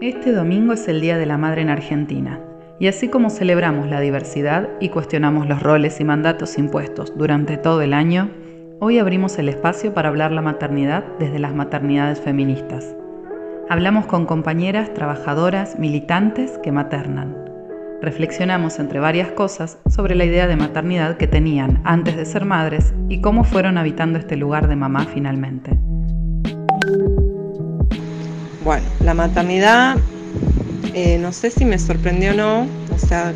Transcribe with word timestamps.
Este 0.00 0.32
domingo 0.32 0.72
es 0.72 0.88
el 0.88 1.02
Día 1.02 1.18
de 1.18 1.26
la 1.26 1.36
Madre 1.36 1.60
en 1.60 1.68
Argentina, 1.68 2.40
y 2.78 2.86
así 2.86 3.08
como 3.08 3.28
celebramos 3.28 3.86
la 3.90 4.00
diversidad 4.00 4.66
y 4.80 4.88
cuestionamos 4.88 5.46
los 5.46 5.62
roles 5.62 6.00
y 6.00 6.04
mandatos 6.04 6.56
impuestos 6.56 7.12
durante 7.18 7.58
todo 7.58 7.82
el 7.82 7.92
año, 7.92 8.30
hoy 8.78 8.98
abrimos 8.98 9.38
el 9.38 9.50
espacio 9.50 9.92
para 9.92 10.08
hablar 10.08 10.32
la 10.32 10.40
maternidad 10.40 11.04
desde 11.18 11.38
las 11.38 11.54
maternidades 11.54 12.18
feministas. 12.18 12.96
Hablamos 13.68 14.06
con 14.06 14.24
compañeras, 14.24 14.94
trabajadoras, 14.94 15.78
militantes 15.78 16.58
que 16.62 16.72
maternan. 16.72 17.36
Reflexionamos 18.00 18.78
entre 18.78 19.00
varias 19.00 19.30
cosas 19.32 19.78
sobre 19.86 20.14
la 20.14 20.24
idea 20.24 20.46
de 20.46 20.56
maternidad 20.56 21.18
que 21.18 21.26
tenían 21.26 21.82
antes 21.84 22.16
de 22.16 22.24
ser 22.24 22.46
madres 22.46 22.94
y 23.10 23.20
cómo 23.20 23.44
fueron 23.44 23.76
habitando 23.76 24.18
este 24.18 24.36
lugar 24.36 24.66
de 24.66 24.76
mamá 24.76 25.04
finalmente. 25.04 25.78
Bueno, 28.64 28.86
la 29.00 29.14
maternidad, 29.14 29.96
eh, 30.94 31.18
no 31.18 31.32
sé 31.32 31.50
si 31.50 31.64
me 31.64 31.78
sorprendió 31.78 32.32
o 32.32 32.34
no, 32.34 32.66
o 32.94 32.98
sea, 32.98 33.32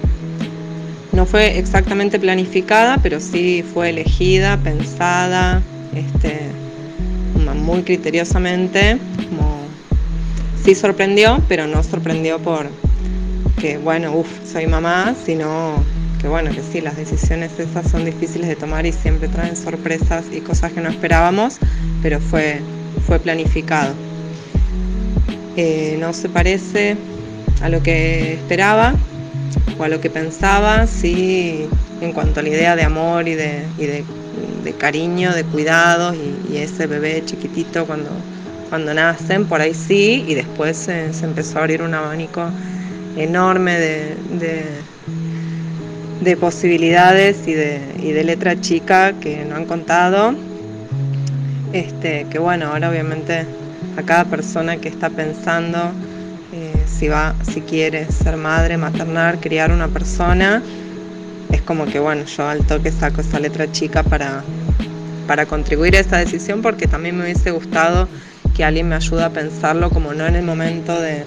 no 1.12 1.24
fue 1.24 1.58
exactamente 1.58 2.18
planificada, 2.18 2.98
pero 3.02 3.20
sí 3.20 3.64
fue 3.72 3.90
elegida, 3.90 4.58
pensada, 4.58 5.62
este, 5.94 6.50
muy 7.64 7.82
criteriosamente, 7.82 8.98
sí 10.62 10.74
sorprendió, 10.74 11.42
pero 11.48 11.66
no 11.66 11.82
sorprendió 11.82 12.38
por 12.38 12.66
que, 13.60 13.78
bueno, 13.78 14.12
uff, 14.12 14.28
soy 14.50 14.66
mamá, 14.66 15.14
sino 15.24 15.82
que, 16.20 16.28
bueno, 16.28 16.50
que 16.50 16.62
sí, 16.62 16.80
las 16.80 16.96
decisiones 16.96 17.58
esas 17.58 17.90
son 17.90 18.04
difíciles 18.04 18.48
de 18.48 18.56
tomar 18.56 18.84
y 18.84 18.92
siempre 18.92 19.28
traen 19.28 19.56
sorpresas 19.56 20.24
y 20.32 20.40
cosas 20.40 20.72
que 20.72 20.80
no 20.80 20.88
esperábamos, 20.88 21.58
pero 22.02 22.20
fue, 22.20 22.60
fue 23.06 23.18
planificado. 23.18 23.94
No 25.56 26.12
se 26.12 26.28
parece 26.28 26.96
a 27.62 27.68
lo 27.68 27.80
que 27.80 28.34
esperaba 28.34 28.94
o 29.78 29.84
a 29.84 29.88
lo 29.88 30.00
que 30.00 30.10
pensaba, 30.10 30.86
sí, 30.88 31.68
en 32.00 32.12
cuanto 32.12 32.40
a 32.40 32.42
la 32.42 32.48
idea 32.48 32.74
de 32.74 32.82
amor 32.82 33.28
y 33.28 33.34
de, 33.34 34.04
cariño, 34.78 35.32
de 35.32 35.44
cuidados 35.44 36.16
y, 36.16 36.56
ese 36.56 36.86
bebé 36.86 37.22
chiquitito 37.24 37.86
cuando, 37.86 38.10
cuando 38.68 38.94
nacen, 38.94 39.46
por 39.46 39.60
ahí 39.60 39.74
sí, 39.74 40.24
y 40.26 40.34
después 40.34 40.76
se, 40.76 41.06
empezó 41.22 41.58
a 41.58 41.62
abrir 41.62 41.82
un 41.82 41.94
abanico 41.94 42.48
enorme 43.16 43.78
de, 43.78 44.16
de, 46.20 46.36
posibilidades 46.36 47.46
y 47.46 47.52
de, 47.52 47.80
y 48.02 48.10
de 48.10 48.24
letra 48.24 48.60
chica 48.60 49.12
que 49.20 49.44
no 49.44 49.54
han 49.56 49.66
contado. 49.66 50.34
Este, 51.72 52.26
que 52.30 52.38
bueno, 52.38 52.66
ahora 52.68 52.90
obviamente 52.90 53.46
a 53.96 54.02
cada 54.02 54.24
persona 54.24 54.76
que 54.76 54.88
está 54.88 55.10
pensando 55.10 55.92
eh, 56.52 56.72
si 56.86 57.08
va, 57.08 57.34
si 57.42 57.60
quiere 57.60 58.10
ser 58.10 58.36
madre, 58.36 58.76
maternar, 58.76 59.40
criar 59.40 59.72
una 59.72 59.88
persona, 59.88 60.62
es 61.50 61.62
como 61.62 61.86
que 61.86 61.98
bueno, 61.98 62.24
yo 62.24 62.46
al 62.46 62.64
toque 62.66 62.90
saco 62.92 63.20
esa 63.20 63.40
letra 63.40 63.70
chica 63.70 64.02
para, 64.02 64.42
para 65.26 65.46
contribuir 65.46 65.96
a 65.96 66.00
esa 66.00 66.18
decisión 66.18 66.62
porque 66.62 66.86
también 66.86 67.16
me 67.16 67.24
hubiese 67.24 67.50
gustado 67.50 68.08
que 68.54 68.64
alguien 68.64 68.88
me 68.88 68.94
ayude 68.94 69.24
a 69.24 69.30
pensarlo 69.30 69.90
como 69.90 70.14
no 70.14 70.26
en 70.26 70.36
el 70.36 70.44
momento 70.44 71.00
de, 71.00 71.24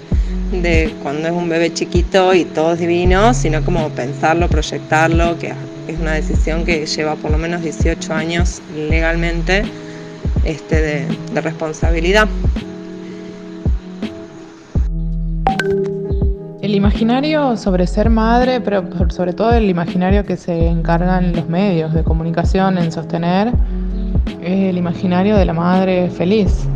de 0.52 0.94
cuando 1.02 1.28
es 1.28 1.34
un 1.34 1.48
bebé 1.48 1.72
chiquito 1.74 2.32
y 2.32 2.44
todo 2.44 2.72
es 2.72 2.78
divino, 2.78 3.34
sino 3.34 3.62
como 3.62 3.90
pensarlo, 3.90 4.48
proyectarlo, 4.48 5.38
que 5.38 5.52
es 5.88 5.98
una 6.00 6.12
decisión 6.12 6.64
que 6.64 6.86
lleva 6.86 7.16
por 7.16 7.30
lo 7.30 7.38
menos 7.38 7.62
18 7.62 8.14
años 8.14 8.62
legalmente 8.74 9.64
este, 10.44 11.06
de, 11.32 11.40
responsabilidad. 11.40 12.28
El 16.60 16.74
imaginario 16.74 17.56
sobre 17.56 17.86
ser 17.86 18.10
madre, 18.10 18.60
pero 18.60 18.84
sobre 19.10 19.32
todo 19.32 19.52
el 19.52 19.70
imaginario 19.70 20.24
que 20.24 20.36
se 20.36 20.66
encargan 20.66 21.32
los 21.32 21.48
medios 21.48 21.94
de 21.94 22.02
comunicación 22.02 22.78
en 22.78 22.92
sostener, 22.92 23.52
es 24.42 24.70
el 24.70 24.76
imaginario 24.76 25.36
de 25.36 25.44
la 25.44 25.52
madre 25.52 26.10
feliz 26.10 26.68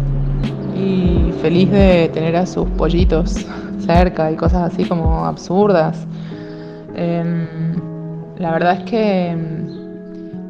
y 0.77 1.33
feliz 1.43 1.71
de 1.71 2.11
tener 2.13 2.37
a 2.37 2.47
sus 2.47 2.69
pollitos 2.71 3.47
cerca 3.85 4.31
y 4.31 4.37
cosas 4.37 4.73
así 4.73 4.85
como 4.85 5.27
absurdas. 5.27 6.07
Em, 6.95 7.47
la 8.39 8.53
verdad 8.53 8.79
es 8.79 8.91
que 8.91 9.62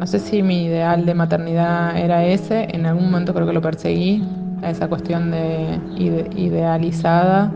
no 0.02 0.06
sé 0.08 0.18
si 0.18 0.42
mi 0.42 0.64
ideal 0.64 1.06
de 1.06 1.14
maternidad 1.14 1.96
era 1.96 2.24
ese, 2.24 2.66
en 2.74 2.86
algún 2.86 3.04
momento 3.04 3.32
creo 3.32 3.46
que 3.46 3.52
lo 3.52 3.62
perseguí, 3.62 4.20
esa 4.60 4.88
cuestión 4.88 5.30
de 5.30 5.78
idealizada, 5.96 7.52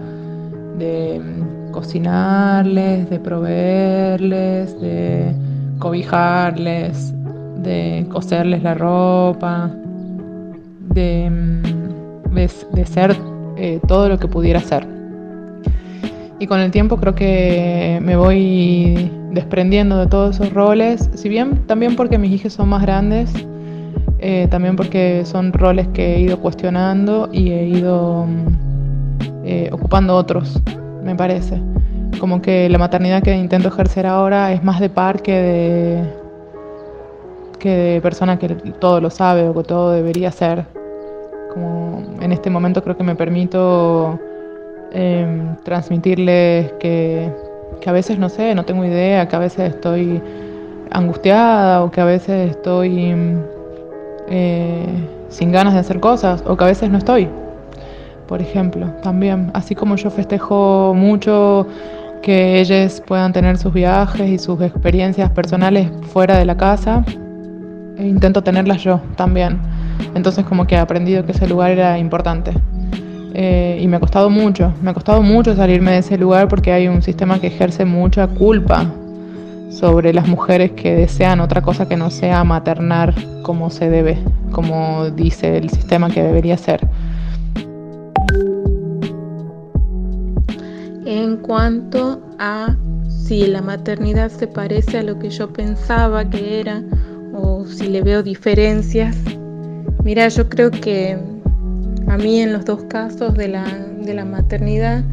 de 0.79 1.19
mm, 1.19 1.73
cocinarles, 1.73 3.11
de 3.11 3.19
proveerles, 3.19 4.81
de 4.81 5.35
cobijarles, 5.81 7.13
de 7.65 8.07
coserles 8.13 8.63
la 8.63 8.75
ropa, 8.75 9.69
de, 10.95 11.29
mm, 11.29 12.85
ser 12.85 13.17
eh, 13.57 13.81
todo 13.89 14.09
lo 14.09 14.19
que 14.21 14.29
pudiera 14.29 14.61
ser. 14.61 14.96
Y 16.39 16.47
con 16.47 16.61
el 16.61 16.71
tiempo 16.71 16.99
creo 16.99 17.15
que 17.15 17.99
me 18.03 18.17
voy 18.17 19.11
desprendiendo 19.31 19.99
de 19.99 20.07
todos 20.07 20.37
esos 20.37 20.53
roles, 20.53 21.09
si 21.15 21.29
bien 21.29 21.67
también 21.67 21.97
porque 21.97 22.19
mis 22.19 22.33
hijos 22.33 22.53
son 22.53 22.69
más 22.69 22.83
grandes, 22.83 23.33
eh, 24.19 24.47
también 24.51 24.77
porque 24.77 25.25
son 25.25 25.53
roles 25.53 25.89
que 25.89 26.17
he 26.17 26.21
ido 26.21 26.39
cuestionando 26.41 27.29
y 27.33 27.53
he 27.53 27.69
ido 27.69 28.27
mm, 28.27 29.45
eh, 29.45 29.71
ocupando 29.73 30.15
otros, 30.15 30.61
me 31.03 31.15
parece. 31.15 31.61
Como 32.19 32.41
que 32.41 32.69
la 32.69 32.79
maternidad 32.79 33.23
que 33.23 33.35
intento 33.35 33.69
ejercer 33.69 34.07
ahora 34.07 34.53
es 34.53 34.63
más 34.63 34.81
de 34.81 34.89
par 34.89 35.23
que 35.23 35.33
de, 35.33 36.05
que 37.59 37.71
de 37.71 38.01
persona 38.01 38.39
que 38.39 38.49
todo 38.49 39.01
lo 39.01 39.11
sabe 39.11 39.49
o 39.49 39.55
que 39.55 39.63
todo 39.63 39.93
debería 39.93 40.31
ser. 40.33 40.67
Como 41.53 42.03
en 42.21 42.33
este 42.33 42.51
momento 42.51 42.83
creo 42.83 42.97
que 42.97 43.05
me 43.05 43.15
permito 43.15 44.19
Em, 44.93 45.57
transmitirles 45.65 46.73
que, 46.79 47.31
a 47.87 47.93
veces 47.93 48.19
no 48.19 48.29
sé, 48.29 48.55
no 48.55 48.65
tengo 48.65 48.85
idea, 48.85 49.29
que 49.29 49.37
a 49.37 49.39
veces 49.39 49.75
estoy 49.75 50.21
angustiada 50.91 51.83
o 51.83 51.91
que 51.91 52.01
a 52.01 52.05
veces 52.05 52.51
estoy 52.51 53.15
eh, 54.29 54.87
sin 55.29 55.53
ganas 55.53 55.75
de 55.75 55.81
hacer 55.81 56.01
cosas 56.01 56.43
o 56.47 56.57
que 56.57 56.65
a 56.65 56.67
veces 56.69 56.91
no 56.91 56.99
estoy, 56.99 57.29
por 58.27 58.41
ejemplo, 58.41 58.87
también. 59.03 59.51
Así 59.55 59.75
como 59.75 59.97
yo 59.97 60.11
festejo 60.11 60.95
mucho 60.95 61.67
que 62.23 62.61
ellos 62.61 63.03
puedan 63.07 63.33
tener 63.33 63.59
sus 63.59 63.73
viajes 63.73 64.29
y 64.29 64.39
sus 64.39 64.61
experiencias 64.61 65.31
personales 65.31 65.91
fuera 66.13 66.39
de 66.39 66.45
la 66.45 66.57
casa, 66.57 67.05
e 67.99 68.07
intento 68.07 68.43
tenerlas 68.43 68.83
yo 68.83 69.01
también. 69.17 69.59
Entonces 70.15 70.45
como 70.45 70.67
que 70.67 70.75
he 70.75 70.79
aprendido 70.79 71.25
que 71.25 71.33
ese 71.33 71.47
lugar 71.47 71.71
era 71.71 71.99
importante. 71.99 72.53
Eh, 73.39 73.81
y 73.83 73.87
me 73.87 73.99
ha 73.99 74.01
costado 74.01 74.31
mucho, 74.31 74.73
me 74.81 74.89
ha 74.89 74.95
costado 74.95 75.21
mucho 75.21 75.55
salirme 75.55 75.93
de 75.93 75.99
ese 75.99 76.17
lugar 76.17 76.49
porque 76.49 76.73
hay 76.73 76.89
un 76.89 77.03
sistema 77.03 77.39
que 77.39 77.49
ejerce 77.49 77.85
mucha 77.85 78.27
culpa 78.29 78.91
sobre 79.69 80.15
las 80.15 80.27
mujeres 80.27 80.71
que 80.71 80.97
desean 80.97 81.41
otra 81.41 81.61
cosa 81.61 81.87
que 81.87 81.99
no 81.99 82.09
sea 82.09 82.45
maternar 82.45 83.15
como 83.43 83.69
se 83.69 83.91
debe, 83.91 84.17
como 84.53 85.11
dice 85.11 85.59
el 85.59 85.69
sistema 85.69 86.09
que 86.09 86.23
debería 86.23 86.57
ser. 86.57 86.89
En 91.05 91.37
cuanto 91.37 92.23
a 92.39 92.75
si 93.07 93.49
la 93.49 93.61
maternidad 93.61 94.31
se 94.31 94.47
parece 94.47 95.01
a 95.01 95.03
lo 95.03 95.19
que 95.19 95.29
yo 95.29 95.53
pensaba 95.53 96.25
que 96.31 96.61
era 96.61 96.83
o 97.35 97.67
si 97.67 97.89
le 97.89 98.01
veo 98.01 98.23
diferencias, 98.23 99.15
mira, 100.03 100.27
yo 100.29 100.49
creo 100.49 100.71
que 100.71 101.36
a 102.09 102.17
mí 102.17 102.41
en 102.41 102.53
los 102.53 102.65
dos 102.65 102.85
casos 102.85 103.35
de 103.35 103.49
la, 103.49 104.25
maternidad, 104.25 105.05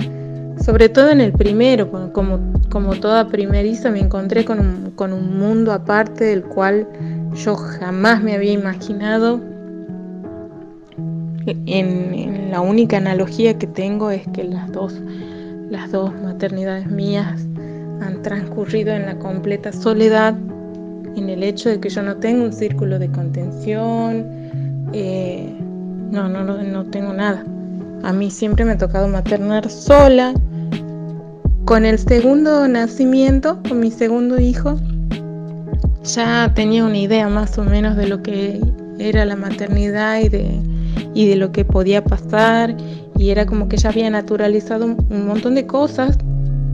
sobre 0.63 0.89
todo 0.89 1.09
en 1.09 1.21
el 1.21 1.33
primero, 1.33 1.91
como, 2.13 2.39
como 2.69 2.95
toda 2.95 3.27
primeriza, 3.27 3.91
me 3.91 3.99
encontré 3.99 4.45
con 4.45 4.59
un, 4.59 5.37
mundo 5.37 5.71
aparte 5.71 6.25
del 6.25 6.43
cual 6.43 6.87
yo 7.35 7.55
jamás 7.55 8.23
me 8.23 8.33
había 8.33 8.53
imaginado. 8.53 9.41
La 11.45 12.61
única 12.61 12.97
analogía 12.97 13.57
que 13.57 13.67
tengo 13.67 14.11
es 14.11 14.25
que 14.33 14.43
las 14.43 14.71
dos, 14.71 14.93
las 15.69 15.91
dos 15.91 16.13
maternidades 16.21 16.89
mías 16.89 17.45
han 18.01 18.21
transcurrido 18.21 18.93
en 18.93 19.05
la 19.05 19.17
completa 19.17 19.73
soledad, 19.73 20.35
en 21.15 21.29
el 21.29 21.43
hecho 21.43 21.69
de 21.69 21.79
que 21.79 21.89
yo 21.89 22.01
no 22.01 22.17
tengo 22.17 22.45
un 22.45 22.53
círculo 22.53 22.99
de 22.99 23.09
contención, 23.09 24.25
eh, 24.93 25.53
no, 26.11 26.29
no, 26.29 26.43
no, 26.43 26.85
tengo 26.85 27.13
nada. 27.13 27.43
A 28.03 28.13
mí 28.13 28.29
siempre 28.31 28.65
me 28.65 28.73
ha 28.73 28.77
tocado 28.77 29.07
maternar 29.07 29.69
sola. 29.69 30.33
Con 31.65 31.85
el 31.85 31.97
segundo 31.97 32.67
nacimiento, 32.67 33.59
con 33.67 33.79
mi 33.79 33.89
segundo 33.89 34.39
hijo, 34.39 34.77
ya 36.03 36.51
tenía 36.53 36.83
una 36.83 36.97
idea 36.97 37.29
más 37.29 37.57
o 37.57 37.63
menos 37.63 37.95
de 37.95 38.07
lo 38.07 38.21
que 38.21 38.61
era 38.99 39.25
la 39.25 39.35
maternidad 39.35 40.19
y 40.19 40.29
de, 40.29 40.59
y 41.13 41.27
de 41.27 41.35
lo 41.35 41.51
que 41.51 41.65
podía 41.65 42.03
pasar 42.03 42.75
y 43.17 43.29
era 43.29 43.45
como 43.45 43.69
que 43.69 43.75
ella 43.75 43.89
había 43.89 44.09
naturalizado 44.09 44.85
un, 44.85 45.27
montón 45.27 45.55
de 45.55 45.65
cosas 45.65 46.17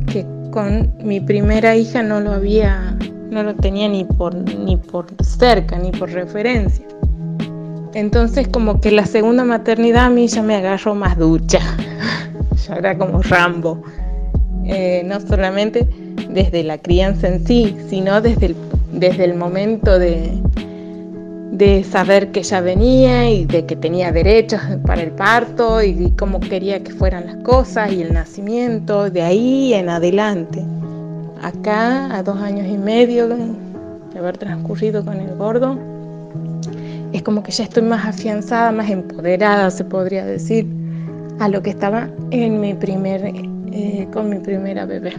que 0.07 0.25
con 0.51 0.91
mi 1.03 1.19
primera 1.19 1.75
hija 1.75 2.01
no 2.01 2.19
lo 2.19 2.31
había, 2.31 2.97
no 3.29 3.43
lo 3.43 3.55
tenía 3.55 3.87
ni 3.87 4.03
por, 4.03 4.33
ni 4.35 4.77
por 4.77 5.07
cerca, 5.23 5.77
ni 5.77 5.91
por 5.91 6.11
referencia. 6.11 6.85
Entonces 7.93 8.47
como 8.47 8.81
que 8.81 8.91
la 8.91 9.05
segunda 9.05 9.43
maternidad 9.43 10.05
a 10.05 10.09
mí 10.09 10.27
ya 10.27 10.43
me 10.43 10.55
agarró 10.55 10.95
más 10.95 11.17
ducha, 11.17 11.59
ya 12.67 12.75
era 12.75 12.97
como 12.97 13.21
Rambo, 13.21 13.81
eh, 14.65 15.01
no 15.05 15.19
solamente 15.19 15.87
desde 16.29 16.63
la 16.63 16.77
crianza 16.77 17.27
en 17.27 17.45
sí, 17.45 17.75
sino 17.89 18.21
desde 18.21 18.47
el, 18.47 18.55
desde 18.93 19.25
el 19.25 19.33
momento 19.33 19.97
de, 19.97 20.39
de 21.59 21.83
saber 21.83 22.31
que 22.31 22.39
ella 22.39 22.61
venía 22.61 23.29
y 23.29 23.45
de 23.45 23.65
que 23.65 23.75
tenía 23.75 24.13
derechos 24.13 24.61
para 24.85 25.01
el 25.01 25.11
parto 25.11 25.83
y, 25.83 26.13
cómo 26.17 26.39
quería 26.39 26.81
que 26.83 26.91
fueran 26.93 27.25
las 27.25 27.35
cosas 27.37 27.91
y 27.91 28.01
el 28.01 28.13
nacimiento, 28.13 29.09
de 29.09 29.23
ahí 29.23 29.73
en 29.73 29.89
adelante. 29.89 30.63
Acá, 31.41 32.15
a 32.15 32.23
dos 32.23 32.37
años 32.37 32.65
y 32.65 32.77
medio 32.77 33.27
de 33.27 34.17
haber 34.17 34.37
transcurrido 34.37 35.03
con 35.03 35.19
el 35.19 35.35
gordo, 35.35 35.77
es 37.13 37.23
como 37.23 37.43
que 37.43 37.51
ya 37.51 37.63
estoy 37.63 37.83
más 37.83 38.05
afianzada, 38.05 38.71
más 38.71 38.89
empoderada, 38.89 39.71
se 39.71 39.83
podría 39.83 40.25
decir, 40.25 40.67
a 41.39 41.47
lo 41.47 41.61
que 41.61 41.71
estaba 41.71 42.09
en 42.31 42.59
mi 42.59 42.73
primer, 42.73 43.21
eh, 43.25 44.07
con 44.11 44.29
mi 44.29 44.39
primera 44.39 44.85
bebé. 44.85 45.13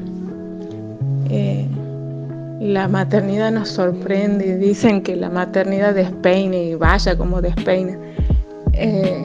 Eh, 1.31 1.67
la 2.61 2.89
maternidad 2.89 3.51
nos 3.51 3.71
sorprende, 3.71 4.59
dicen 4.59 5.03
que 5.03 5.17
la 5.17 5.31
maternidad 5.31 5.95
despeina 5.95 6.57
y 6.57 6.75
vaya 6.75 7.17
como 7.17 7.41
despeina, 7.41 7.97
eh, 8.75 9.19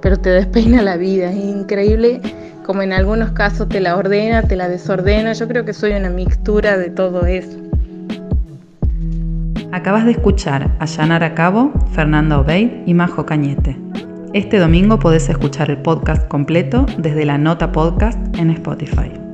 pero 0.00 0.16
te 0.16 0.30
despeina 0.30 0.82
la 0.82 0.96
vida, 0.96 1.30
es 1.30 1.36
increíble 1.36 2.20
como 2.64 2.82
en 2.82 2.92
algunos 2.92 3.30
casos 3.32 3.68
te 3.68 3.80
la 3.80 3.96
ordena, 3.96 4.42
te 4.42 4.56
la 4.56 4.68
desordena, 4.68 5.32
yo 5.32 5.48
creo 5.48 5.64
que 5.64 5.72
soy 5.72 5.92
una 5.92 6.10
mixtura 6.10 6.76
de 6.76 6.90
todo 6.90 7.26
eso. 7.26 7.67
Acabas 9.70 10.06
de 10.06 10.12
escuchar 10.12 10.70
a 10.78 10.86
Yanara 10.86 11.34
Cabo, 11.34 11.72
Fernanda 11.92 12.40
Obeid 12.40 12.70
y 12.86 12.94
Majo 12.94 13.26
Cañete. 13.26 13.76
Este 14.32 14.58
domingo 14.58 14.98
podés 14.98 15.28
escuchar 15.28 15.70
el 15.70 15.78
podcast 15.78 16.26
completo 16.28 16.86
desde 16.96 17.26
la 17.26 17.36
Nota 17.36 17.70
Podcast 17.70 18.18
en 18.38 18.50
Spotify. 18.50 19.27